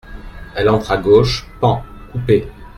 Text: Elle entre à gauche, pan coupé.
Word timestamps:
Elle 0.55 0.67
entre 0.69 0.91
à 0.93 0.97
gauche, 0.97 1.47
pan 1.59 1.83
coupé. 2.11 2.47